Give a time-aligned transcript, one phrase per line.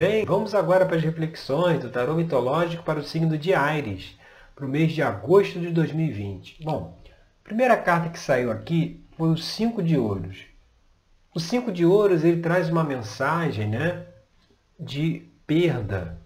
[0.00, 4.16] Bem, vamos agora para as reflexões do tarô mitológico para o signo de Ares,
[4.54, 6.62] para o mês de agosto de 2020.
[6.62, 10.46] Bom, a primeira carta que saiu aqui foi o Cinco de Ouros.
[11.34, 14.06] O Cinco de Ouros ele traz uma mensagem né,
[14.78, 16.16] de perda,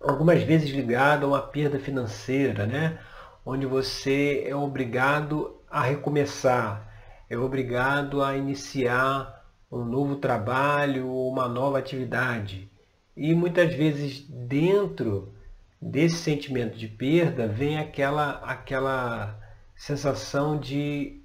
[0.00, 3.00] algumas vezes ligada a uma perda financeira, né,
[3.44, 6.94] onde você é obrigado a recomeçar,
[7.28, 12.72] é obrigado a iniciar um novo trabalho, uma nova atividade.
[13.16, 15.32] E muitas vezes dentro
[15.80, 19.38] desse sentimento de perda vem aquela, aquela
[19.76, 21.22] sensação de,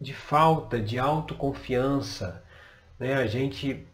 [0.00, 2.44] de falta, de autoconfiança.
[2.98, 3.14] Né?
[3.14, 3.86] A gente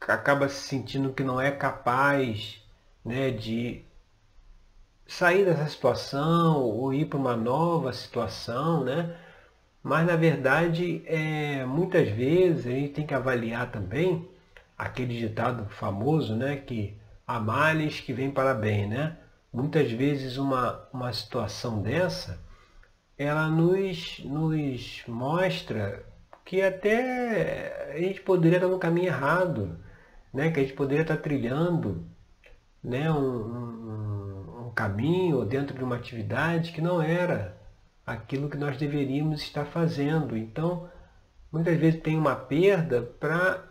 [0.00, 2.60] acaba se sentindo que não é capaz
[3.04, 3.84] né, de
[5.06, 9.16] sair dessa situação ou ir para uma nova situação, né?
[9.82, 14.28] Mas na verdade, é, muitas vezes a gente tem que avaliar também
[14.76, 16.56] aquele ditado famoso, né?
[16.56, 19.16] Que há males que vem para bem, né?
[19.52, 22.40] Muitas vezes uma, uma situação dessa,
[23.18, 26.04] ela nos, nos mostra
[26.44, 29.78] que até a gente poderia estar no caminho errado,
[30.32, 30.50] né?
[30.50, 32.04] Que a gente poderia estar trilhando
[32.82, 33.10] né?
[33.10, 37.56] um, um, um caminho dentro de uma atividade que não era
[38.04, 40.36] aquilo que nós deveríamos estar fazendo.
[40.36, 40.88] Então,
[41.50, 43.64] muitas vezes tem uma perda para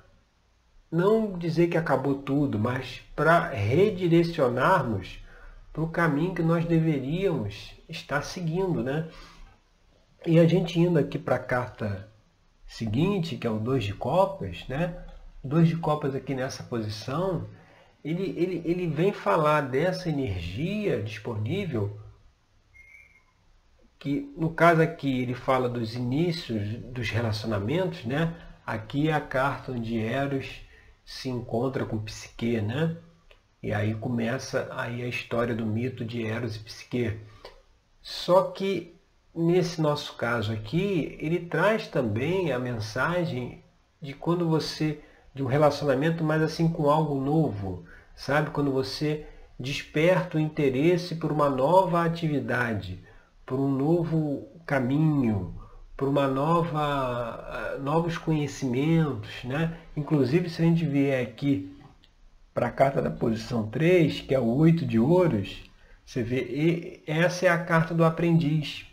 [0.91, 5.19] não dizer que acabou tudo, mas para redirecionarmos
[5.71, 9.07] para o caminho que nós deveríamos estar seguindo, né?
[10.25, 12.11] E a gente indo aqui para a carta
[12.67, 14.97] seguinte, que é o dois de copas, né?
[15.43, 17.47] Dois de copas aqui nessa posição,
[18.03, 21.97] ele, ele, ele vem falar dessa energia disponível
[23.97, 28.35] que no caso aqui ele fala dos inícios dos relacionamentos, né?
[28.65, 30.61] Aqui é a carta onde Eros
[31.05, 32.97] se encontra com Psique, né?
[33.61, 37.19] E aí começa aí a história do mito de Eros e Psique.
[38.01, 38.95] Só que
[39.33, 43.63] nesse nosso caso aqui, ele traz também a mensagem
[44.01, 44.99] de quando você
[45.33, 47.85] de um relacionamento mais assim com algo novo,
[48.15, 48.49] sabe?
[48.49, 49.25] Quando você
[49.57, 53.03] desperta o interesse por uma nova atividade,
[53.45, 55.55] por um novo caminho,
[56.01, 59.77] por uma nova, novos conhecimentos, né?
[59.95, 61.77] Inclusive, se a gente vier aqui
[62.51, 65.61] para a carta da posição 3, que é o 8 de ouros,
[66.03, 68.83] você vê, essa é a carta do aprendiz.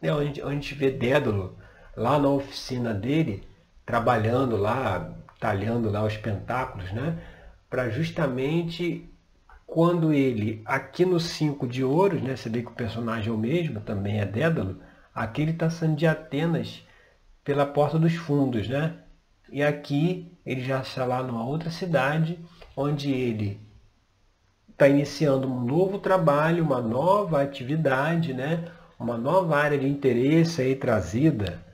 [0.00, 0.12] Né?
[0.12, 1.58] Onde, onde a gente vê Dédalo
[1.96, 3.42] lá na oficina dele,
[3.84, 7.18] trabalhando lá, talhando lá os pentáculos, né?
[7.68, 9.10] Para justamente
[9.66, 13.36] quando ele, aqui no 5 de ouros, né, você vê que o personagem é o
[13.36, 14.85] mesmo, também é Dédalo,
[15.16, 16.82] aqui ele está saindo de Atenas
[17.42, 18.98] pela porta dos fundos, né?
[19.50, 22.38] E aqui ele já está lá numa outra cidade,
[22.76, 23.60] onde ele
[24.68, 28.70] está iniciando um novo trabalho, uma nova atividade, né?
[28.98, 31.64] uma nova área de interesse aí trazida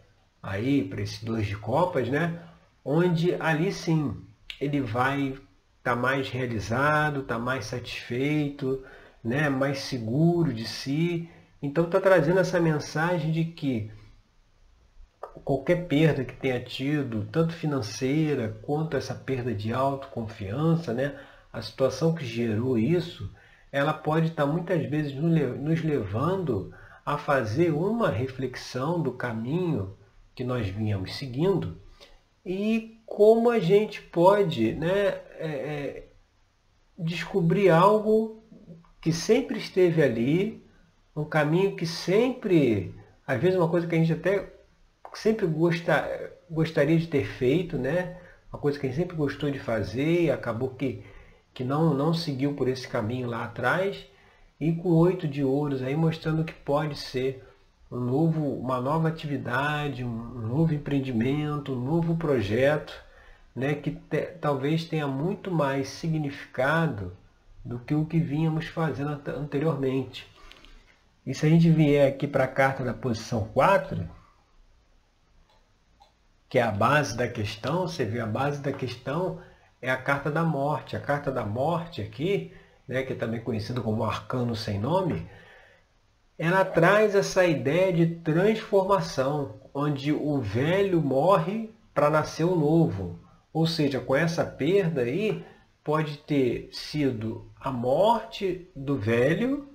[0.42, 2.40] aí para esse dois de copas, né?
[2.84, 4.16] onde ali sim
[4.60, 5.34] ele vai
[5.78, 8.84] está mais realizado, está mais satisfeito,
[9.22, 9.48] né?
[9.48, 11.28] mais seguro de si.
[11.62, 13.90] Então está trazendo essa mensagem de que
[15.44, 21.18] qualquer perda que tenha tido, tanto financeira quanto essa perda de autoconfiança, né?
[21.52, 23.32] a situação que gerou isso,
[23.70, 26.74] ela pode estar tá muitas vezes nos levando
[27.04, 29.96] a fazer uma reflexão do caminho
[30.34, 31.80] que nós vinhamos seguindo
[32.44, 34.90] e como a gente pode né,
[35.38, 36.08] é, é,
[36.98, 38.42] descobrir algo
[39.00, 40.61] que sempre esteve ali,
[41.14, 42.94] um caminho que sempre,
[43.26, 44.52] às vezes uma coisa que a gente até
[45.14, 48.16] sempre gosta, gostaria de ter feito, né?
[48.52, 51.02] uma coisa que a gente sempre gostou de fazer e acabou que,
[51.54, 54.06] que não, não seguiu por esse caminho lá atrás,
[54.60, 57.42] e com oito de ouros aí mostrando que pode ser
[57.90, 62.92] um novo, uma nova atividade, um novo empreendimento, um novo projeto,
[63.56, 67.12] né, que te, talvez tenha muito mais significado
[67.64, 70.26] do que o que vínhamos fazendo anteriormente.
[71.24, 74.08] E se a gente vier aqui para a carta da posição 4,
[76.48, 79.40] que é a base da questão, você vê a base da questão
[79.80, 80.96] é a carta da morte.
[80.96, 82.52] A carta da morte aqui,
[82.86, 85.28] né, que é também conhecida como arcano sem nome,
[86.36, 93.18] ela traz essa ideia de transformação, onde o velho morre para nascer o novo.
[93.52, 95.44] Ou seja, com essa perda aí,
[95.84, 99.71] pode ter sido a morte do velho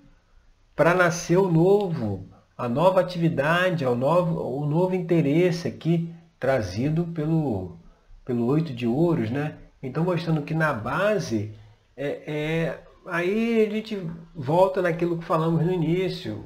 [0.78, 7.80] para nascer o novo, a nova atividade, o novo, o novo interesse aqui trazido pelo,
[8.24, 9.56] pelo oito de ouros, né?
[9.82, 11.52] Então mostrando que na base
[11.96, 14.00] é, é aí a gente
[14.36, 16.46] volta naquilo que falamos no início,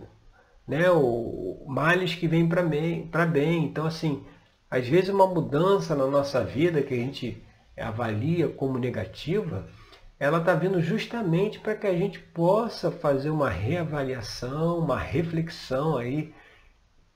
[0.66, 0.90] né?
[0.90, 3.66] O males que vem para bem, para bem.
[3.66, 4.24] Então assim,
[4.70, 7.44] às vezes uma mudança na nossa vida que a gente
[7.78, 9.68] avalia como negativa,
[10.22, 16.32] ela está vindo justamente para que a gente possa fazer uma reavaliação, uma reflexão aí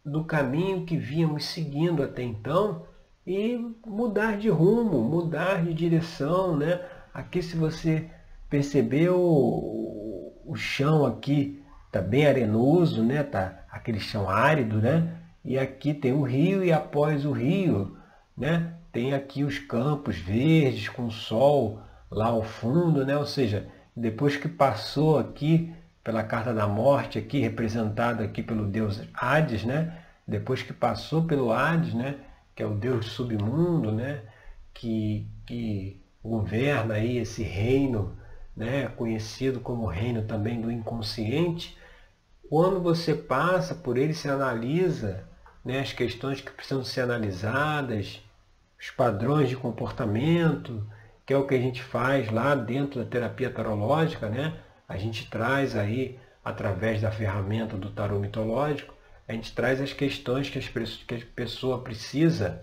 [0.03, 2.87] do caminho que vínhamos seguindo até então
[3.25, 6.83] e mudar de rumo, mudar de direção, né?
[7.13, 8.09] Aqui se você
[8.49, 11.61] percebeu o chão aqui
[11.91, 13.21] tá bem arenoso, né?
[13.21, 15.15] Tá aquele chão árido, né?
[15.43, 17.95] E aqui tem o rio e após o rio,
[18.35, 18.73] né?
[18.91, 23.17] Tem aqui os campos verdes com sol lá ao fundo, né?
[23.17, 25.73] Ou seja, depois que passou aqui
[26.03, 29.99] pela carta da morte aqui representado aqui pelo deus Hades, né?
[30.27, 32.15] Depois que passou pelo Hades, né?
[32.55, 34.21] Que é o deus submundo, né?
[34.73, 38.17] Que, que governa aí esse reino,
[38.55, 38.87] né?
[38.89, 41.77] Conhecido como reino também do inconsciente.
[42.49, 45.27] Quando você passa por ele, se analisa
[45.63, 48.21] né, as questões que precisam ser analisadas,
[48.79, 50.85] os padrões de comportamento,
[51.25, 54.53] que é o que a gente faz lá dentro da terapia tarológica, né?
[54.87, 58.93] A gente traz aí, através da ferramenta do tarô mitológico,
[59.27, 62.61] a gente traz as questões que, as, que a pessoa precisa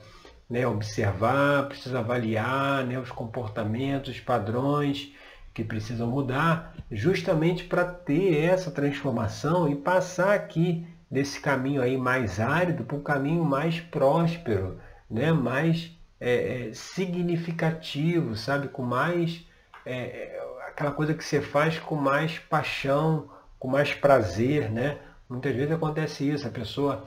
[0.49, 5.13] né, observar, precisa avaliar né, os comportamentos, os padrões
[5.53, 12.39] que precisam mudar, justamente para ter essa transformação e passar aqui desse caminho aí mais
[12.39, 14.79] árido para um caminho mais próspero,
[15.11, 15.91] né, mais
[16.23, 18.69] é, é, significativo, sabe?
[18.69, 19.45] Com mais.
[19.85, 23.29] É, é, aquela coisa que você faz com mais paixão,
[23.59, 24.99] com mais prazer, né?
[25.29, 27.05] Muitas vezes acontece isso, a pessoa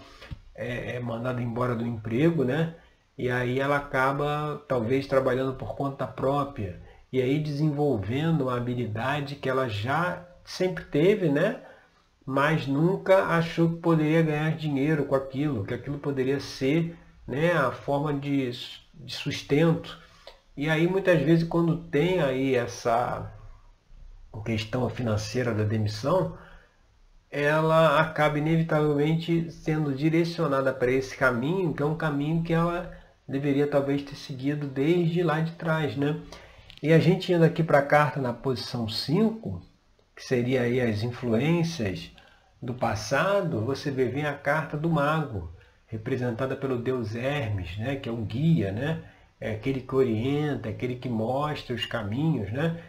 [0.53, 2.75] é, é mandada embora do emprego, né?
[3.17, 6.81] E aí ela acaba talvez trabalhando por conta própria
[7.11, 11.61] e aí desenvolvendo uma habilidade que ela já sempre teve, né?
[12.25, 17.71] Mas nunca achou que poderia ganhar dinheiro com aquilo, que aquilo poderia ser né, a
[17.71, 18.49] forma de
[18.99, 19.97] de sustento.
[20.55, 23.31] E aí muitas vezes quando tem aí essa
[24.45, 26.37] questão financeira da demissão,
[27.31, 32.91] ela acaba inevitavelmente sendo direcionada para esse caminho, que é um caminho que ela
[33.27, 36.21] deveria talvez ter seguido desde lá de trás, né?
[36.81, 39.61] E a gente indo aqui para a carta na posição 5,
[40.15, 42.11] que seria aí as influências
[42.61, 45.54] do passado, você vê vem a carta do mago
[45.87, 49.03] representada pelo deus Hermes, né, que é o guia, né,
[49.39, 52.51] é aquele que orienta, aquele que mostra os caminhos.
[52.51, 52.81] Né?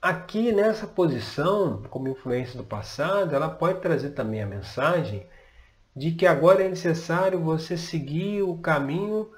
[0.00, 5.26] Aqui nessa posição, como influência do passado, ela pode trazer também a mensagem
[5.94, 9.30] de que agora é necessário você seguir o caminho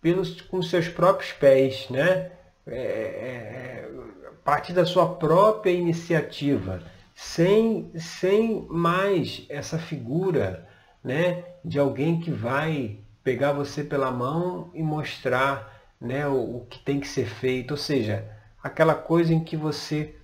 [0.00, 2.32] pelos, com seus próprios pés, né?
[2.66, 3.90] É, é, é
[4.28, 6.82] a partir da sua própria iniciativa,
[7.14, 10.66] sem, sem mais essa figura
[11.02, 16.78] né, de alguém que vai pegar você pela mão e mostrar né, o, o que
[16.78, 17.72] tem que ser feito.
[17.72, 18.24] Ou seja,
[18.62, 20.14] aquela coisa em que você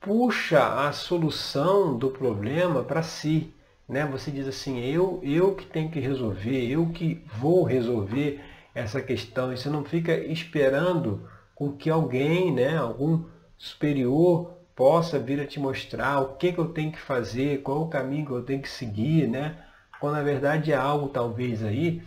[0.00, 3.52] puxa a solução do problema para si.
[3.86, 4.06] Né?
[4.06, 8.40] Você diz assim, eu, eu que tenho que resolver, eu que vou resolver
[8.74, 9.52] essa questão.
[9.52, 13.24] E você não fica esperando com que alguém, né, algum
[13.58, 17.90] superior, possa vir a te mostrar o que, que eu tenho que fazer, qual o
[17.90, 19.66] caminho que eu tenho que seguir, né?
[20.00, 22.02] Quando na verdade é algo talvez aí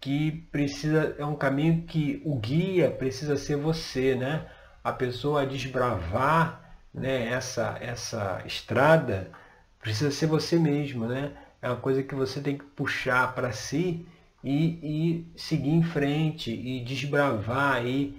[0.00, 4.46] que precisa, é um caminho que o guia precisa ser você, né?
[4.82, 9.30] A pessoa a desbravar né, essa, essa estrada
[9.78, 11.32] precisa ser você mesmo, né?
[11.60, 14.06] É uma coisa que você tem que puxar para si
[14.42, 18.18] e, e seguir em frente e desbravar aí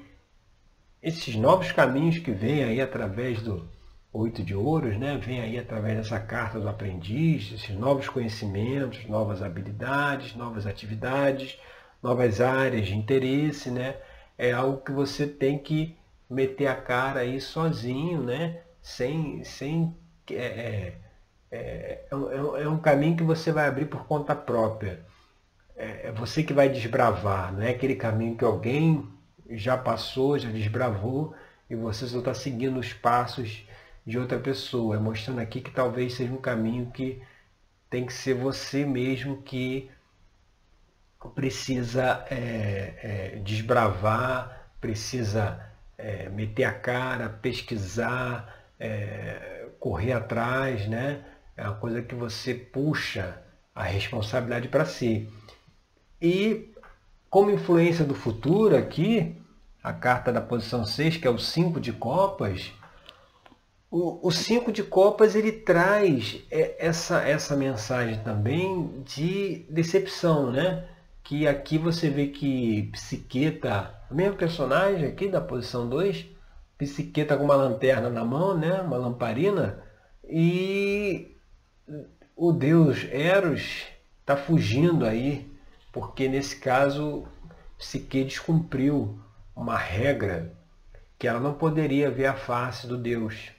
[1.02, 3.68] esses novos caminhos que vêm aí através do
[4.14, 5.18] oito de ouros, né?
[5.18, 11.58] Vem aí através dessa carta do aprendiz, esses novos conhecimentos, novas habilidades, novas atividades,
[12.04, 13.96] novas áreas de interesse, né?
[14.38, 15.96] É algo que você tem que
[16.30, 18.62] meter a cara aí sozinho, né?
[18.82, 19.96] Sem, sem
[20.30, 20.94] é, é,
[21.52, 25.06] é, é um é é caminho que você vai abrir por conta própria.
[25.76, 29.08] É, é você que vai desbravar, não é aquele caminho que alguém
[29.52, 31.34] já passou, já desbravou,
[31.70, 33.66] e você só está seguindo os passos
[34.06, 37.22] de outra pessoa, mostrando aqui que talvez seja um caminho que
[37.90, 39.90] tem que ser você mesmo que
[41.36, 45.60] precisa é, é, desbravar, precisa
[45.98, 51.24] é, meter a cara, pesquisar, é, correr atrás, né?
[51.56, 53.40] É uma coisa que você puxa
[53.76, 55.30] a responsabilidade para si.
[56.20, 56.74] E
[57.30, 59.40] como influência do futuro aqui,
[59.84, 62.74] a carta da posição 6, que é o 5 de copas,
[63.92, 70.88] o 5 de copas ele traz é, essa, essa mensagem também de decepção, né?
[71.22, 76.26] Que aqui você vê que Psiqueta, o mesmo personagem aqui da posição 2,
[76.78, 78.82] Psiqueta com uma lanterna na mão, né?
[78.82, 79.84] Uma lamparina,
[80.24, 81.36] e
[82.36, 83.88] o deus Eros
[84.22, 85.52] está fugindo aí,
[85.92, 87.28] porque nesse caso
[87.78, 89.20] Psique descumpriu
[89.54, 90.56] uma regra
[91.20, 93.52] que ela não poderia ver a face do Deus.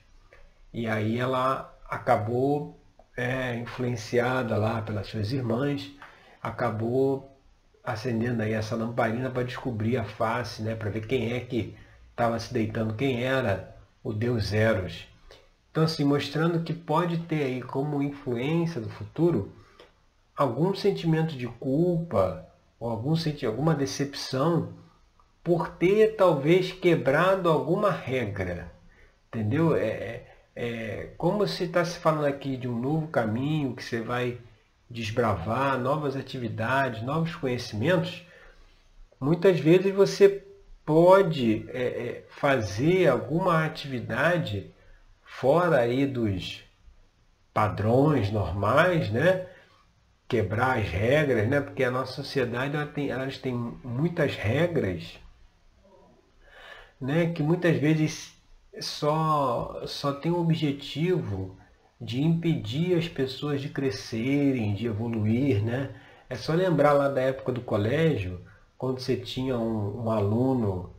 [0.72, 2.80] E aí ela acabou
[3.16, 5.90] é, influenciada lá pelas suas irmãs,
[6.42, 7.36] acabou
[7.84, 11.76] acendendo aí essa lamparina para descobrir a face, né, para ver quem é que
[12.10, 15.06] estava se deitando, quem era o Deus Eros.
[15.70, 19.52] Então assim, mostrando que pode ter aí como influência do futuro
[20.36, 22.46] algum sentimento de culpa
[22.78, 23.14] ou algum
[23.46, 24.72] alguma decepção
[25.42, 28.72] por ter talvez quebrado alguma regra.
[29.28, 29.74] Entendeu?
[29.76, 34.38] É, é, como se está se falando aqui de um novo caminho que você vai
[34.88, 38.26] desbravar, novas atividades, novos conhecimentos.
[39.18, 40.44] Muitas vezes você
[40.84, 44.70] pode é, é, fazer alguma atividade
[45.24, 46.62] fora aí dos
[47.54, 49.46] padrões normais, né?
[50.28, 51.60] quebrar as regras, né?
[51.60, 55.18] porque a nossa sociedade ela tem, elas tem muitas regras
[57.02, 58.31] né, que muitas vezes
[58.80, 61.56] só, só tem o objetivo
[62.00, 65.62] de impedir as pessoas de crescerem, de evoluir.
[65.62, 65.90] Né?
[66.28, 68.40] É só lembrar lá da época do colégio,
[68.76, 70.92] quando você tinha um, um aluno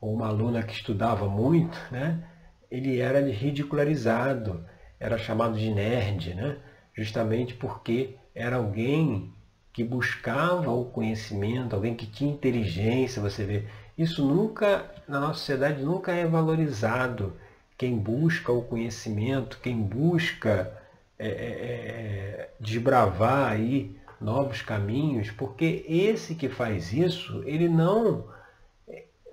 [0.00, 2.24] ou uma aluna que estudava muito, né?
[2.70, 4.64] ele era ridicularizado,
[4.98, 6.58] era chamado de nerd, né?
[6.94, 9.32] justamente porque era alguém
[9.72, 13.64] que buscava o conhecimento, alguém que tinha inteligência, você vê.
[13.96, 17.34] Isso nunca, na nossa sociedade, nunca é valorizado.
[17.76, 20.72] Quem busca o conhecimento, quem busca
[21.18, 28.28] é, é, é, desbravar aí novos caminhos, porque esse que faz isso, ele não,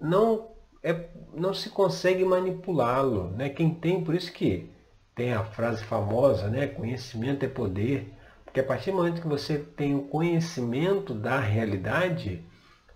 [0.02, 0.50] não,
[0.82, 3.30] é, não se consegue manipulá-lo.
[3.32, 3.50] Né?
[3.50, 4.72] Quem tem, por isso que
[5.14, 6.66] tem a frase famosa, né?
[6.66, 8.12] conhecimento é poder.
[8.44, 12.44] Porque a partir do momento que você tem o conhecimento da realidade,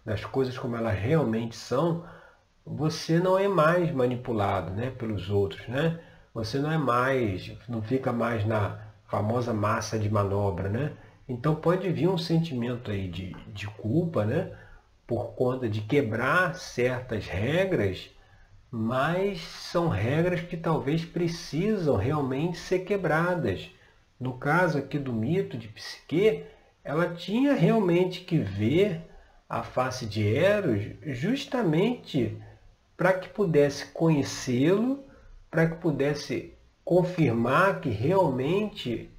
[0.03, 2.03] das coisas como elas realmente são,
[2.65, 5.67] você não é mais manipulado né, pelos outros.
[5.67, 5.99] Né?
[6.33, 10.69] Você não é mais, não fica mais na famosa massa de manobra.
[10.69, 10.93] Né?
[11.27, 14.51] Então pode vir um sentimento aí de, de culpa, né?
[15.05, 18.09] por conta de quebrar certas regras,
[18.71, 23.69] mas são regras que talvez precisam realmente ser quebradas.
[24.17, 26.45] No caso aqui do mito de Psique,
[26.81, 29.01] ela tinha realmente que ver
[29.49, 32.41] a face de Eros justamente
[33.01, 35.03] para que pudesse conhecê-lo,
[35.49, 36.53] para que pudesse
[36.85, 39.09] confirmar que realmente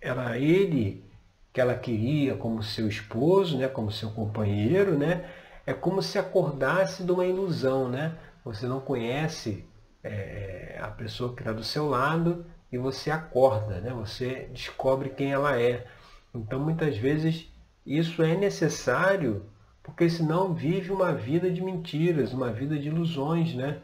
[0.00, 1.04] era ele
[1.52, 5.28] que ela queria como seu esposo, né, como seu companheiro, né?
[5.66, 8.16] É como se acordasse de uma ilusão, né?
[8.44, 9.64] Você não conhece
[10.04, 13.90] é, a pessoa que está do seu lado e você acorda, né?
[13.94, 15.84] Você descobre quem ela é.
[16.32, 17.48] Então, muitas vezes
[17.84, 19.44] isso é necessário
[19.84, 23.80] porque senão vive uma vida de mentiras, uma vida de ilusões, né?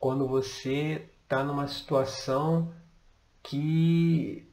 [0.00, 2.72] Quando você está numa situação
[3.42, 4.48] que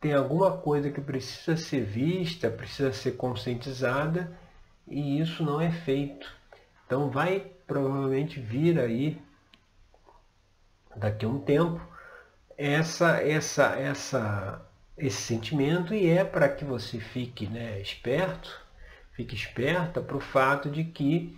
[0.00, 4.36] tem alguma coisa que precisa ser vista, precisa ser conscientizada
[4.88, 6.30] e isso não é feito.
[6.84, 9.22] Então vai provavelmente vir aí
[10.96, 11.80] daqui a um tempo
[12.58, 14.66] essa essa essa
[14.98, 18.63] esse sentimento e é para que você fique né, esperto
[19.14, 21.36] fique esperta para o fato de que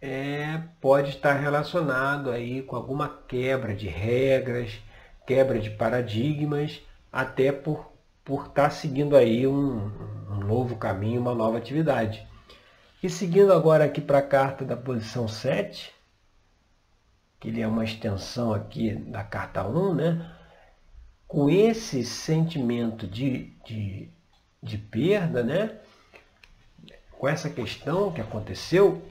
[0.00, 4.80] é, pode estar relacionado aí com alguma quebra de regras,
[5.26, 6.80] quebra de paradigmas,
[7.12, 7.92] até por,
[8.24, 9.90] por estar seguindo aí um,
[10.30, 12.26] um novo caminho, uma nova atividade.
[13.02, 15.92] E seguindo agora aqui para a carta da posição 7,
[17.38, 20.36] que ele é uma extensão aqui da carta 1, né?
[21.30, 24.10] com esse sentimento de, de,
[24.60, 25.78] de perda, né?
[27.20, 29.02] Com essa questão que aconteceu,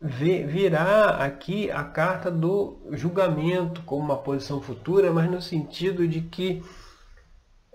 [0.00, 6.62] virá aqui a carta do julgamento como uma posição futura, mas no sentido de que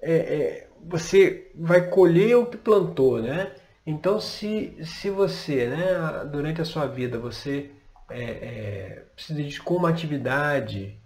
[0.01, 3.53] é, é, você vai colher o que plantou, né?
[3.85, 7.71] Então, se, se você, né, durante a sua vida, você
[8.09, 10.97] é, se dedicou a uma atividade,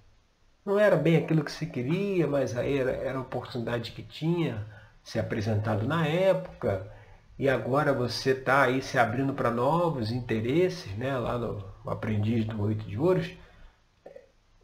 [0.63, 4.67] não era bem aquilo que você queria, mas aí era, era a oportunidade que tinha
[5.03, 6.93] se apresentado na época,
[7.37, 11.17] e agora você está aí se abrindo para novos interesses, né?
[11.17, 13.31] lá no, Aprendiz do Oito de Ouros,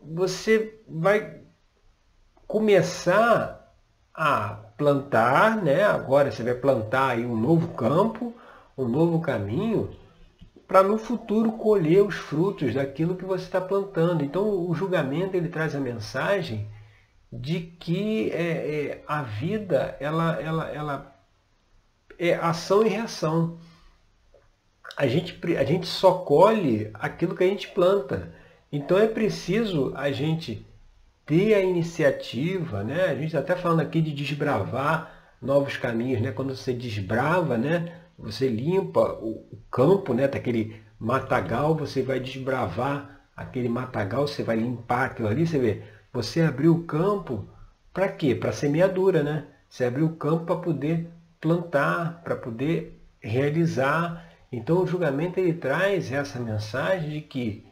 [0.01, 1.41] você vai
[2.47, 3.73] começar
[4.13, 5.83] a plantar, né?
[5.83, 8.33] agora você vai plantar aí um novo campo,
[8.77, 9.95] um novo caminho,
[10.65, 14.23] para no futuro colher os frutos daquilo que você está plantando.
[14.23, 16.67] Então o julgamento ele traz a mensagem
[17.31, 21.10] de que é, é, a vida ela, ela, ela
[22.21, 23.57] é ação e reação.
[24.95, 28.31] A gente, a gente só colhe aquilo que a gente planta.
[28.71, 30.63] Então é preciso a gente
[31.25, 33.05] ter a iniciativa, né?
[33.05, 35.11] A gente está até falando aqui de desbravar
[35.41, 36.31] novos caminhos, né?
[36.31, 37.91] Quando você desbrava, né?
[38.19, 40.27] Você limpa o campo, né?
[40.27, 45.81] Daquele matagal, você vai desbravar aquele matagal, você vai limpar aquilo ali, você vê.
[46.13, 47.47] Você abriu o campo
[47.91, 48.35] para quê?
[48.35, 49.47] Para semeadura, né?
[49.67, 51.09] Você abriu o campo para poder
[51.41, 54.29] plantar, para poder realizar.
[54.51, 57.65] Então o julgamento ele traz essa mensagem de que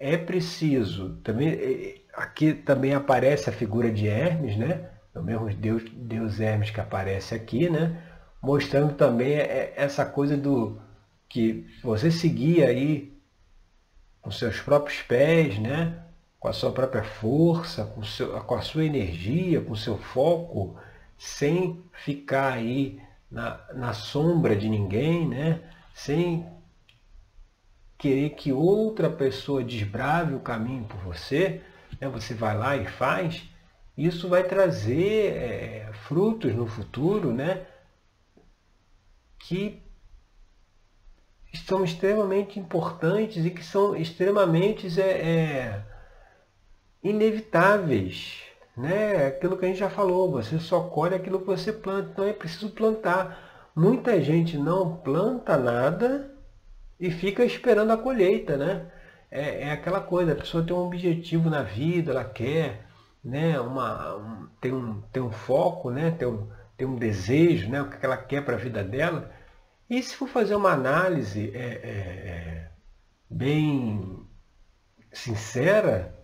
[0.00, 4.90] é preciso, também é, aqui também aparece a figura de Hermes, né?
[5.14, 8.02] É o mesmo Deus, Deus Hermes que aparece aqui, né?
[8.42, 10.80] Mostrando também é, essa coisa do
[11.28, 13.12] que você seguir aí
[14.20, 16.04] com seus próprios pés, né?
[16.44, 20.76] com a sua própria força, com, seu, com a sua energia, com o seu foco,
[21.24, 23.00] sem ficar aí
[23.30, 25.58] na, na sombra de ninguém, né?
[25.94, 26.46] sem
[27.96, 31.62] querer que outra pessoa desbrave o caminho por você,
[31.98, 32.08] né?
[32.08, 33.42] você vai lá e faz,
[33.96, 37.66] isso vai trazer é, frutos no futuro né?
[39.38, 39.82] que
[41.54, 45.82] são extremamente importantes e que são extremamente é, é,
[47.02, 48.43] inevitáveis
[48.76, 49.26] né?
[49.26, 52.32] Aquilo que a gente já falou, você só colhe aquilo que você planta, então é
[52.32, 53.70] preciso plantar.
[53.74, 56.30] Muita gente não planta nada
[56.98, 58.90] e fica esperando a colheita, né?
[59.30, 62.86] É, é aquela coisa, a pessoa tem um objetivo na vida, ela quer,
[63.22, 63.58] né?
[63.60, 66.10] Uma, um, tem, um, tem um foco, né?
[66.12, 67.82] Tem um, tem um desejo, né?
[67.82, 69.30] O que ela quer para a vida dela.
[69.88, 72.70] E se for fazer uma análise é, é, é
[73.28, 74.26] bem
[75.12, 76.14] sincera,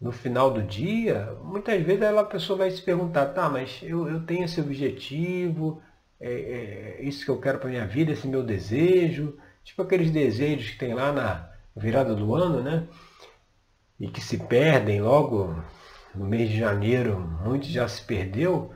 [0.00, 4.20] no final do dia, muitas vezes a pessoa vai se perguntar, tá, mas eu, eu
[4.26, 5.82] tenho esse objetivo,
[6.20, 10.70] é, é isso que eu quero para minha vida, esse meu desejo, tipo aqueles desejos
[10.70, 12.86] que tem lá na virada do ano, né?
[13.98, 15.56] E que se perdem logo
[16.14, 18.72] no mês de janeiro, muitos já se perdeu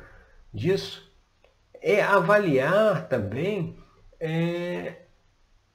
[0.52, 1.08] disso.
[1.80, 3.76] É avaliar também
[4.18, 5.02] é,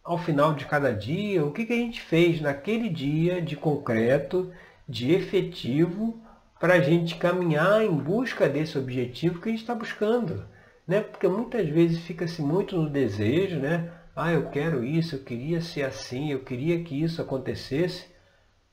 [0.03, 4.51] ao final de cada dia o que, que a gente fez naquele dia de concreto
[4.87, 6.21] de efetivo
[6.59, 10.45] para a gente caminhar em busca desse objetivo que a gente está buscando.
[10.87, 11.01] Né?
[11.01, 13.91] Porque muitas vezes fica-se muito no desejo, né?
[14.15, 18.05] Ah, eu quero isso, eu queria ser assim, eu queria que isso acontecesse,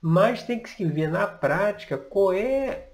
[0.01, 2.89] mas tem que se ver na prática qual é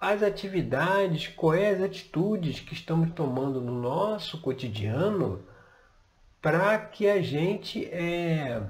[0.00, 5.42] as atividades, quais as atitudes que estamos tomando no nosso cotidiano
[6.42, 8.60] para que a gente é,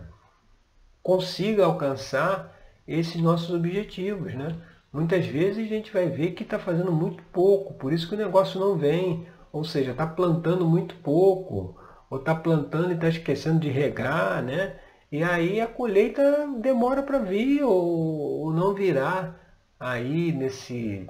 [1.02, 2.53] consiga alcançar
[2.86, 4.34] esses nossos objetivos.
[4.34, 4.56] Né?
[4.92, 8.18] Muitas vezes a gente vai ver que está fazendo muito pouco, por isso que o
[8.18, 9.26] negócio não vem.
[9.52, 11.76] Ou seja, está plantando muito pouco,
[12.10, 14.76] ou está plantando e está esquecendo de regar, né?
[15.12, 19.36] E aí a colheita demora para vir ou, ou não virá
[19.78, 21.08] aí nesse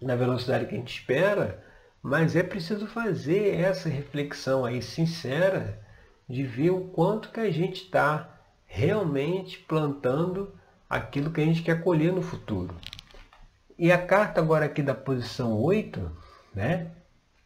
[0.00, 1.64] na velocidade que a gente espera,
[2.02, 5.78] mas é preciso fazer essa reflexão aí sincera
[6.28, 10.54] de ver o quanto que a gente está realmente plantando
[10.90, 12.74] aquilo que a gente quer colher no futuro.
[13.78, 16.10] E a carta agora aqui da posição 8,
[16.52, 16.90] né?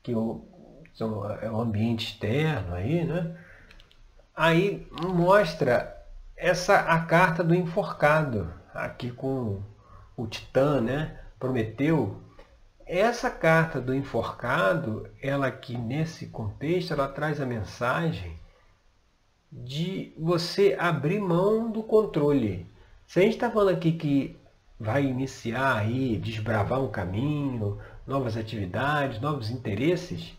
[0.02, 3.36] que é o ambiente externo aí, né?
[4.34, 5.94] aí mostra
[6.36, 9.62] essa a carta do enforcado, aqui com
[10.16, 11.20] o Titã, né?
[11.38, 12.20] Prometeu.
[12.86, 18.38] Essa carta do enforcado, ela aqui nesse contexto, ela traz a mensagem
[19.50, 22.73] de você abrir mão do controle.
[23.06, 24.36] Se a gente está falando aqui que
[24.78, 30.36] vai iniciar aí, desbravar um caminho, novas atividades, novos interesses,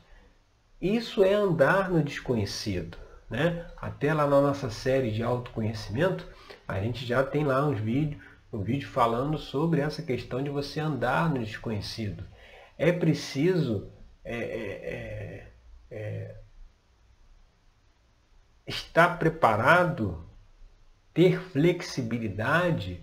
[0.82, 2.97] isso é andar no desconhecido.
[3.30, 3.65] Né?
[3.78, 6.28] Até lá na nossa série de autoconhecimento,
[6.67, 10.80] a gente já tem lá uns vídeos, um vídeo falando sobre essa questão de você
[10.80, 12.23] andar no desconhecido.
[12.78, 13.89] É preciso
[14.23, 15.51] é, é,
[15.91, 16.36] é, é
[18.67, 20.24] estar preparado
[21.15, 22.99] ter flexibilidade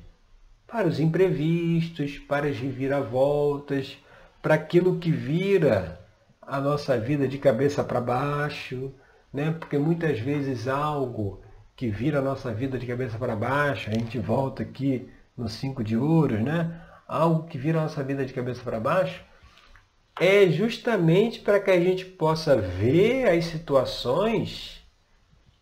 [0.67, 3.97] para os imprevistos, para as reviravoltas,
[4.43, 5.99] para aquilo que vira
[6.41, 8.93] a nossa vida de cabeça para baixo,
[9.33, 9.57] né?
[9.59, 11.41] Porque muitas vezes algo
[11.75, 15.83] que vira a nossa vida de cabeça para baixo, a gente volta aqui no cinco
[15.83, 16.83] de ouros, né?
[17.09, 19.25] Algo que vira a nossa vida de cabeça para baixo,
[20.21, 24.87] é justamente para que a gente possa ver as situações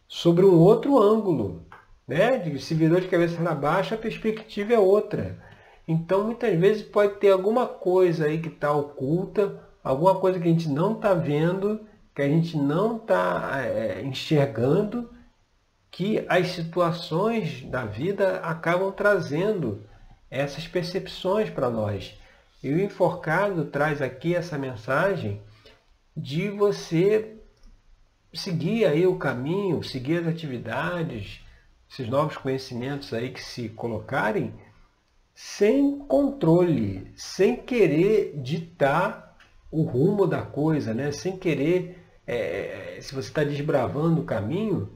[0.09, 1.70] sobre um outro ângulo.
[2.11, 2.59] Né?
[2.59, 5.39] Se virou de cabeça para baixo, a perspectiva é outra.
[5.87, 10.51] Então, muitas vezes pode ter alguma coisa aí que está oculta, alguma coisa que a
[10.51, 15.09] gente não está vendo, que a gente não está é, enxergando,
[15.89, 19.81] que as situações da vida acabam trazendo
[20.29, 22.19] essas percepções para nós.
[22.61, 25.41] E o enforcado traz aqui essa mensagem
[26.17, 27.37] de você
[28.35, 31.41] seguir aí o caminho, seguir as atividades,
[31.91, 34.55] esses novos conhecimentos aí que se colocarem,
[35.35, 39.37] sem controle, sem querer ditar
[39.71, 41.13] o rumo da coisa, né?
[41.13, 44.91] sem querer, é, se você está desbravando o caminho,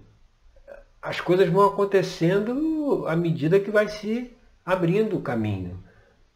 [1.03, 4.33] as coisas vão acontecendo à medida que vai se
[4.65, 5.85] abrindo o caminho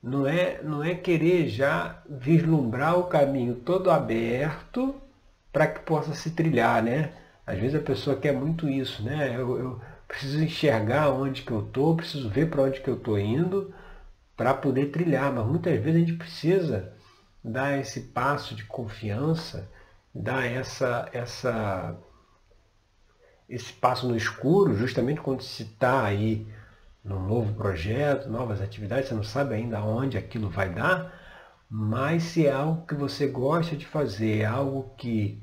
[0.03, 4.95] não é, não é querer já vislumbrar o caminho todo aberto
[5.53, 7.13] para que possa se trilhar, né?
[7.47, 9.35] Às vezes a pessoa quer muito isso, né?
[9.35, 13.19] Eu, eu preciso enxergar onde que eu estou, preciso ver para onde que eu estou
[13.19, 13.73] indo
[14.35, 16.93] para poder trilhar, mas muitas vezes a gente precisa
[17.45, 19.71] dar esse passo de confiança,
[20.15, 21.97] dar essa, essa,
[23.49, 26.47] esse passo no escuro, justamente quando se está aí
[27.05, 31.13] num novo projeto, novas atividades, você não sabe ainda onde aquilo vai dar,
[31.69, 35.43] mas se é algo que você gosta de fazer, é algo que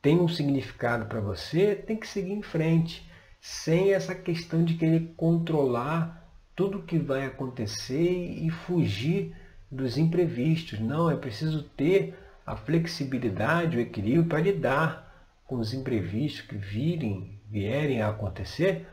[0.00, 3.08] tem um significado para você, tem que seguir em frente,
[3.42, 9.34] sem essa questão de querer controlar tudo que vai acontecer e fugir
[9.68, 10.78] dos imprevistos.
[10.78, 17.40] Não, é preciso ter a flexibilidade, o equilíbrio para lidar com os imprevistos que virem,
[17.50, 18.86] vierem a acontecer,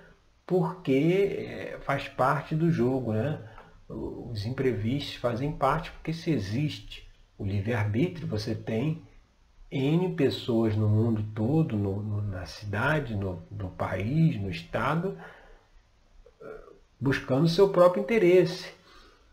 [0.47, 3.39] porque eh, faz parte do jogo, né?
[3.87, 7.07] Os imprevistos fazem parte porque se existe
[7.37, 9.03] o livre-arbítrio, você tem
[9.71, 15.17] N pessoas no mundo todo, no, no, na cidade, no, no país, no estado,
[16.99, 18.71] buscando seu próprio interesse.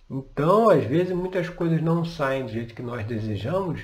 [0.09, 3.83] Então, às vezes, muitas coisas não saem do jeito que nós desejamos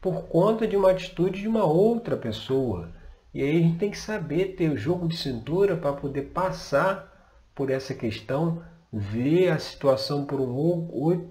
[0.00, 2.90] por conta de uma atitude de uma outra pessoa.
[3.32, 7.10] E aí a gente tem que saber ter o jogo de cintura para poder passar
[7.54, 8.62] por essa questão,
[8.92, 10.52] ver a situação por um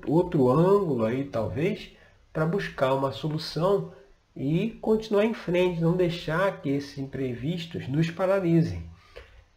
[0.08, 1.96] outro ângulo aí talvez,
[2.34, 3.94] para buscar uma solução
[4.36, 8.84] e continuar em frente, não deixar que esses imprevistos nos paralisem.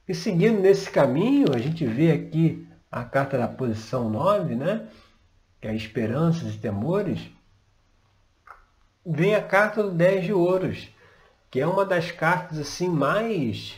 [0.09, 4.89] E seguindo nesse caminho, a gente vê aqui a carta da posição 9, né?
[5.61, 7.21] que é esperanças e temores,
[9.05, 10.89] vem a carta do 10 de ouros
[11.51, 13.77] que é uma das cartas assim mais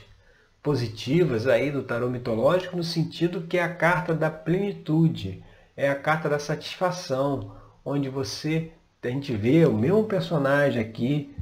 [0.63, 5.45] positivas aí do tarô mitológico no sentido que é a carta da plenitude,
[5.77, 11.37] é a carta da satisfação, onde você a gente vê o mesmo personagem aqui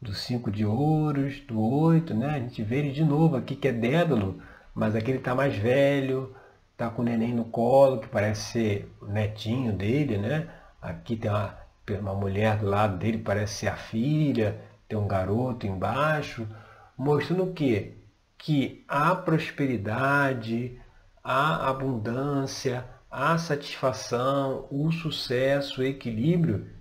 [0.00, 2.36] do cinco de ouros, do oito, né?
[2.36, 4.40] A gente vê ele de novo aqui que é Dédalo,
[4.74, 6.34] mas aqui ele está mais velho,
[6.72, 10.48] está com o neném no colo, que parece ser o netinho dele, né?
[10.80, 11.58] Aqui tem uma,
[12.00, 16.48] uma mulher do lado dele, parece ser a filha, tem um garoto embaixo,
[16.96, 17.94] mostrando o quê?
[18.38, 20.78] Que há prosperidade,
[21.22, 26.75] há abundância, a satisfação, o sucesso, o equilíbrio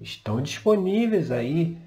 [0.00, 1.78] estão disponíveis aí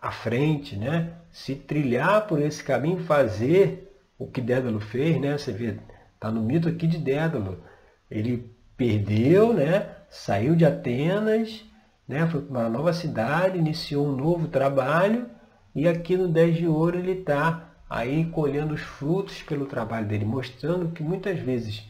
[0.00, 1.12] à frente, né?
[1.32, 5.36] Se trilhar por esse caminho, fazer o que Dédalo fez, né?
[5.36, 5.78] Você vê,
[6.20, 7.62] tá no mito aqui de Dédalo.
[8.10, 9.88] Ele perdeu, né?
[10.10, 11.64] Saiu de Atenas,
[12.06, 12.26] né?
[12.26, 15.28] foi para uma nova cidade, iniciou um novo trabalho
[15.74, 20.24] e aqui no 10 de ouro ele está aí colhendo os frutos pelo trabalho dele,
[20.24, 21.84] mostrando que muitas vezes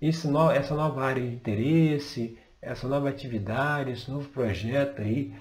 [0.00, 5.34] esse no, essa nova área de interesse, essa nova atividade, esse novo projeto aí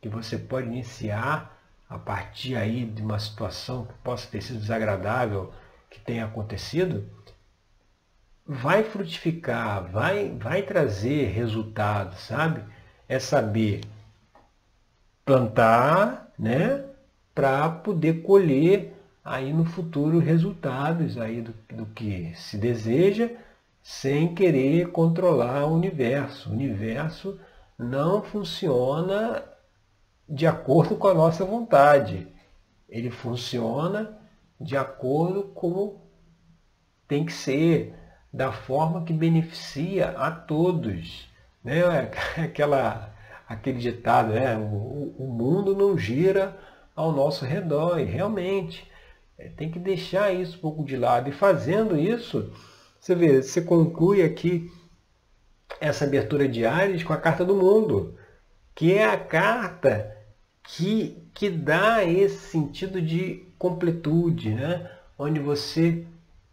[0.00, 1.56] que você pode iniciar
[1.88, 5.52] a partir aí de uma situação que possa ter sido desagradável
[5.90, 7.08] que tenha acontecido,
[8.46, 12.62] vai frutificar, vai, vai trazer resultados, sabe?
[13.10, 13.80] é saber
[15.24, 16.84] plantar, né,
[17.34, 23.28] para poder colher aí no futuro resultados aí do, do que se deseja,
[23.82, 26.50] sem querer controlar o universo.
[26.50, 27.38] O universo
[27.78, 29.42] não funciona
[30.28, 32.28] de acordo com a nossa vontade.
[32.88, 34.18] Ele funciona
[34.60, 36.00] de acordo com
[37.08, 37.92] tem que ser,
[38.32, 41.28] da forma que beneficia a todos.
[41.64, 41.82] Né?
[42.38, 43.12] Aquela,
[43.48, 46.56] aquele ditado, é, o, o mundo não gira
[46.94, 48.88] ao nosso redor, e realmente
[49.36, 51.28] é, tem que deixar isso um pouco de lado.
[51.28, 52.52] E fazendo isso,
[53.00, 54.70] você vê, você conclui aqui
[55.80, 58.14] essa abertura de Ares com a carta do mundo,
[58.74, 60.14] que é a carta
[60.62, 64.90] que, que dá esse sentido de completude, né?
[65.18, 66.04] onde você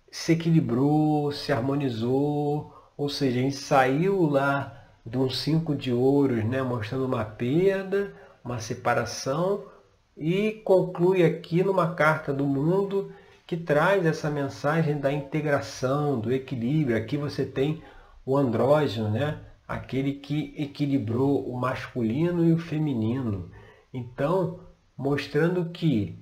[0.10, 6.46] se equilibrou, se harmonizou, ou seja, a gente saiu lá de um cinco de ouros,
[6.46, 6.62] né?
[6.62, 9.66] mostrando uma perda, uma separação,
[10.16, 13.12] e conclui aqui numa carta do mundo
[13.48, 16.98] que traz essa mensagem da integração, do equilíbrio.
[16.98, 17.82] Aqui você tem
[18.26, 19.40] o andrógeno, né?
[19.66, 23.50] aquele que equilibrou o masculino e o feminino.
[23.94, 24.60] Então,
[24.98, 26.20] mostrando que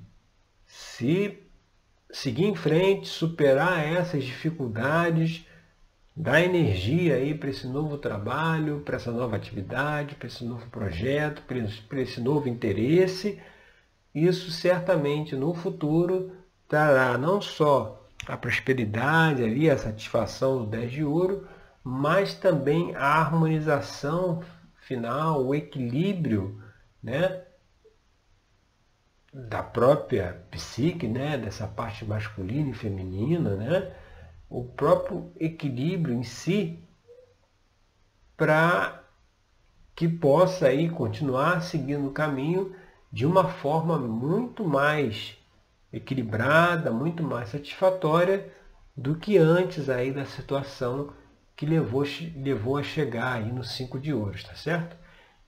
[0.67, 1.39] se
[2.11, 5.47] seguir em frente, superar essas dificuldades,
[6.15, 11.41] dar energia aí para esse novo trabalho, para essa nova atividade, para esse novo projeto,
[11.41, 13.39] para esse novo interesse,
[14.13, 21.03] isso certamente no futuro trará não só a prosperidade ali, a satisfação do 10 de
[21.03, 21.47] ouro,
[21.83, 24.43] mas também a harmonização
[24.77, 26.61] final, o equilíbrio
[27.01, 27.43] né,
[29.31, 33.95] da própria psique, né, dessa parte masculina e feminina, né,
[34.49, 36.79] o próprio equilíbrio em si,
[38.37, 39.03] para
[39.95, 42.75] que possa aí continuar seguindo o caminho
[43.11, 45.37] de uma forma muito mais
[45.95, 48.51] equilibrada, muito mais satisfatória
[48.95, 51.13] do que antes aí da situação
[51.55, 52.03] que levou,
[52.35, 54.95] levou a chegar aí no 5 de ouros, tá certo?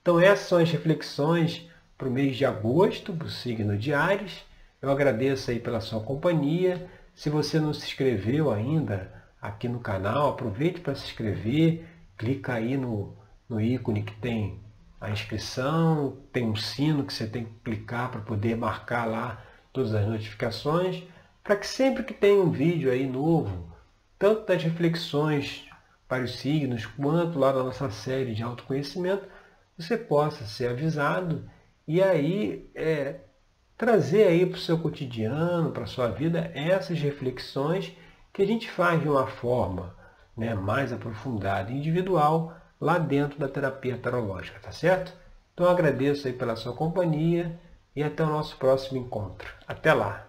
[0.00, 4.42] Então essas são as reflexões para o mês de agosto, para o signo de Ares.
[4.80, 6.88] Eu agradeço aí pela sua companhia.
[7.14, 11.84] Se você não se inscreveu ainda aqui no canal, aproveite para se inscrever,
[12.16, 13.14] clica aí no,
[13.48, 14.60] no ícone que tem
[15.00, 19.94] a inscrição, tem um sino que você tem que clicar para poder marcar lá todas
[19.94, 21.02] as notificações,
[21.42, 23.72] para que sempre que tem um vídeo aí novo,
[24.18, 25.66] tanto das reflexões
[26.06, 29.26] para os signos, quanto lá da nossa série de autoconhecimento,
[29.76, 31.48] você possa ser avisado
[31.86, 33.20] e aí é,
[33.76, 37.96] trazer aí para o seu cotidiano, para a sua vida, essas reflexões
[38.32, 39.94] que a gente faz de uma forma
[40.36, 45.12] né, mais aprofundada individual, lá dentro da terapia tarológica, tá certo?
[45.52, 47.58] Então agradeço aí pela sua companhia
[47.98, 49.52] e até o nosso próximo encontro.
[49.66, 50.27] Até lá!